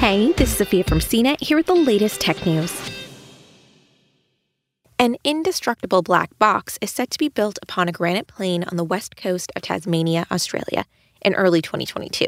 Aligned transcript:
Hey, 0.00 0.32
this 0.32 0.52
is 0.52 0.56
Sophia 0.56 0.82
from 0.82 0.98
CNET 0.98 1.42
here 1.42 1.58
with 1.58 1.66
the 1.66 1.74
latest 1.74 2.22
tech 2.22 2.46
news. 2.46 2.72
An 4.98 5.18
indestructible 5.24 6.00
black 6.00 6.30
box 6.38 6.78
is 6.80 6.90
set 6.90 7.10
to 7.10 7.18
be 7.18 7.28
built 7.28 7.58
upon 7.60 7.86
a 7.86 7.92
granite 7.92 8.26
plain 8.26 8.64
on 8.64 8.78
the 8.78 8.82
west 8.82 9.14
coast 9.14 9.52
of 9.54 9.60
Tasmania, 9.60 10.26
Australia, 10.30 10.86
in 11.20 11.34
early 11.34 11.60
2022. 11.60 12.24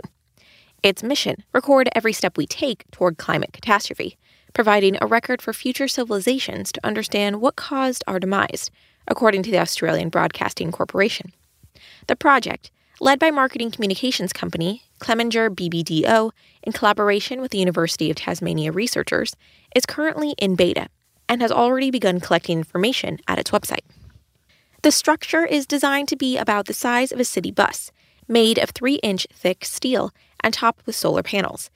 Its 0.83 1.03
mission 1.03 1.45
record 1.55 1.89
every 1.95 2.13
step 2.13 2.37
we 2.37 2.47
take 2.47 2.85
toward 2.91 3.17
climate 3.17 3.55
catastrophe, 3.55 4.19
providing 4.53 4.99
a 5.01 5.07
record 5.07 5.41
for 5.41 5.55
future 5.55 5.89
civilizations 5.89 6.73
to 6.73 6.87
understand 6.87 7.41
what 7.41 7.57
caused 7.57 8.05
our 8.07 8.21
demise, 8.21 8.71
according 9.09 9.43
to 9.45 9.51
the 9.51 9.59
Australian 9.59 10.11
Broadcasting 10.11 10.73
Corporation. 10.73 11.33
The 12.07 12.17
project, 12.17 12.71
led 13.01 13.19
by 13.19 13.31
marketing 13.31 13.71
communications 13.71 14.33
company 14.33 14.83
Clemenger 15.03 15.51
BBDO 15.51 16.31
in 16.63 16.73
collaboration 16.73 17.41
with 17.41 17.51
the 17.51 17.59
University 17.59 18.09
of 18.09 18.17
Tasmania 18.17 18.71
researchers, 18.71 19.35
is 19.75 19.85
currently 19.85 20.35
in 20.39 20.55
beta 20.55 20.87
and 21.29 21.43
has 21.43 21.51
already 21.51 21.91
begun 21.91 22.21
collecting 22.21 22.59
information 22.59 23.19
at 23.27 23.39
its 23.39 23.51
website. 23.51 23.85
The 24.83 24.93
structure 24.93 25.45
is 25.45 25.67
designed 25.67 26.09
to 26.09 26.17
be 26.17 26.39
about 26.39 26.67
the 26.67 26.75
size 26.75 27.11
of 27.11 27.19
a 27.19 27.25
city 27.25 27.51
bus, 27.51 27.91
made 28.29 28.59
of 28.59 28.71
3 28.71 28.95
inch 28.97 29.27
thick 29.33 29.65
steel 29.65 30.13
and 30.41 30.55
topped 30.55 30.87
with 30.87 30.95
solar 30.95 31.23
panels. 31.23 31.69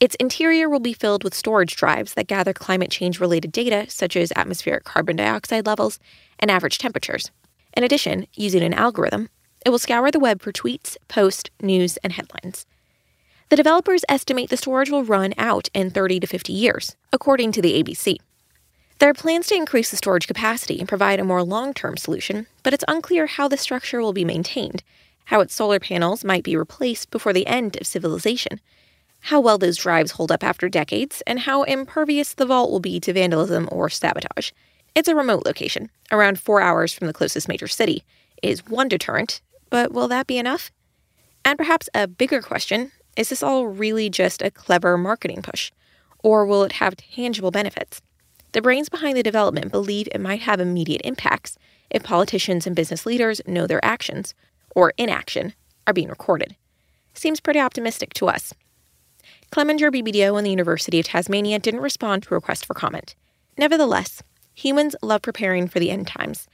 Its 0.00 0.16
interior 0.16 0.68
will 0.68 0.80
be 0.80 0.92
filled 0.92 1.24
with 1.24 1.34
storage 1.34 1.76
drives 1.76 2.14
that 2.14 2.26
gather 2.26 2.52
climate 2.52 2.90
change 2.90 3.20
related 3.20 3.50
data 3.52 3.86
such 3.88 4.16
as 4.16 4.32
atmospheric 4.36 4.84
carbon 4.84 5.16
dioxide 5.16 5.66
levels 5.66 5.98
and 6.38 6.50
average 6.50 6.76
temperatures. 6.76 7.30
In 7.74 7.84
addition, 7.84 8.26
using 8.34 8.62
an 8.62 8.74
algorithm, 8.74 9.30
it 9.64 9.70
will 9.70 9.78
scour 9.78 10.10
the 10.10 10.18
web 10.18 10.42
for 10.42 10.52
tweets, 10.52 10.96
posts, 11.08 11.50
news, 11.60 11.96
and 11.98 12.12
headlines. 12.12 12.66
The 13.48 13.56
developers 13.56 14.04
estimate 14.08 14.50
the 14.50 14.56
storage 14.56 14.90
will 14.90 15.04
run 15.04 15.34
out 15.38 15.68
in 15.74 15.90
30 15.90 16.20
to 16.20 16.26
50 16.26 16.52
years, 16.52 16.96
according 17.12 17.52
to 17.52 17.62
the 17.62 17.82
ABC. 17.82 18.16
There 18.98 19.10
are 19.10 19.14
plans 19.14 19.48
to 19.48 19.54
increase 19.54 19.90
the 19.90 19.96
storage 19.96 20.26
capacity 20.26 20.78
and 20.78 20.88
provide 20.88 21.20
a 21.20 21.24
more 21.24 21.42
long 21.42 21.74
term 21.74 21.96
solution, 21.96 22.46
but 22.62 22.72
it's 22.72 22.84
unclear 22.88 23.26
how 23.26 23.48
the 23.48 23.56
structure 23.56 24.00
will 24.00 24.12
be 24.12 24.24
maintained, 24.24 24.82
how 25.26 25.40
its 25.40 25.54
solar 25.54 25.80
panels 25.80 26.24
might 26.24 26.44
be 26.44 26.56
replaced 26.56 27.10
before 27.10 27.32
the 27.32 27.46
end 27.46 27.76
of 27.80 27.86
civilization, 27.86 28.60
how 29.20 29.40
well 29.40 29.58
those 29.58 29.78
drives 29.78 30.12
hold 30.12 30.30
up 30.30 30.44
after 30.44 30.68
decades, 30.68 31.22
and 31.26 31.40
how 31.40 31.62
impervious 31.64 32.34
the 32.34 32.46
vault 32.46 32.70
will 32.70 32.80
be 32.80 33.00
to 33.00 33.12
vandalism 33.12 33.68
or 33.72 33.88
sabotage. 33.88 34.52
It's 34.94 35.08
a 35.08 35.14
remote 35.14 35.44
location, 35.44 35.90
around 36.12 36.38
four 36.38 36.60
hours 36.60 36.92
from 36.92 37.06
the 37.06 37.12
closest 37.12 37.48
major 37.48 37.66
city, 37.66 38.04
is 38.42 38.66
one 38.66 38.88
deterrent, 38.88 39.40
but 39.74 39.90
will 39.90 40.06
that 40.06 40.28
be 40.28 40.38
enough? 40.38 40.70
And 41.44 41.58
perhaps 41.58 41.88
a 41.92 42.06
bigger 42.06 42.40
question 42.40 42.92
is 43.16 43.30
this 43.30 43.42
all 43.42 43.66
really 43.66 44.08
just 44.08 44.40
a 44.40 44.52
clever 44.52 44.96
marketing 44.96 45.42
push? 45.42 45.72
Or 46.20 46.46
will 46.46 46.62
it 46.62 46.74
have 46.74 46.96
tangible 46.96 47.50
benefits? 47.50 48.00
The 48.52 48.62
brains 48.62 48.88
behind 48.88 49.16
the 49.16 49.22
development 49.24 49.72
believe 49.72 50.06
it 50.12 50.20
might 50.20 50.42
have 50.42 50.60
immediate 50.60 51.00
impacts 51.02 51.58
if 51.90 52.04
politicians 52.04 52.68
and 52.68 52.76
business 52.76 53.04
leaders 53.04 53.40
know 53.48 53.66
their 53.66 53.84
actions, 53.84 54.32
or 54.76 54.94
inaction, 54.96 55.54
are 55.88 55.92
being 55.92 56.08
recorded. 56.08 56.54
Seems 57.12 57.40
pretty 57.40 57.58
optimistic 57.58 58.14
to 58.14 58.28
us. 58.28 58.54
Clemenger 59.50 59.90
BBDO 59.90 60.38
and 60.38 60.46
the 60.46 60.50
University 60.50 61.00
of 61.00 61.06
Tasmania 61.06 61.58
didn't 61.58 61.80
respond 61.80 62.22
to 62.22 62.34
a 62.34 62.36
request 62.36 62.64
for 62.64 62.74
comment. 62.74 63.16
Nevertheless, 63.58 64.22
humans 64.54 64.94
love 65.02 65.22
preparing 65.22 65.66
for 65.66 65.80
the 65.80 65.90
end 65.90 66.06
times. 66.06 66.46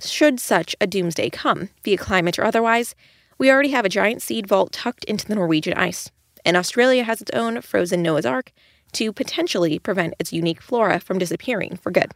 Should 0.00 0.40
such 0.40 0.74
a 0.80 0.86
doomsday 0.86 1.30
come, 1.30 1.68
via 1.84 1.96
climate 1.96 2.38
or 2.38 2.44
otherwise, 2.44 2.94
we 3.38 3.50
already 3.50 3.70
have 3.70 3.84
a 3.84 3.88
giant 3.88 4.22
seed 4.22 4.46
vault 4.46 4.72
tucked 4.72 5.04
into 5.04 5.26
the 5.26 5.34
Norwegian 5.34 5.74
ice, 5.74 6.10
and 6.44 6.56
Australia 6.56 7.04
has 7.04 7.20
its 7.20 7.30
own 7.32 7.60
frozen 7.60 8.02
Noah's 8.02 8.26
Ark 8.26 8.52
to 8.92 9.12
potentially 9.12 9.78
prevent 9.78 10.14
its 10.18 10.32
unique 10.32 10.60
flora 10.60 11.00
from 11.00 11.18
disappearing 11.18 11.76
for 11.76 11.90
good. 11.90 12.12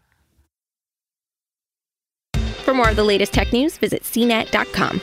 For 2.64 2.74
more 2.74 2.90
of 2.90 2.96
the 2.96 3.04
latest 3.04 3.32
tech 3.32 3.52
news, 3.52 3.78
visit 3.78 4.02
cnet.com. 4.02 5.00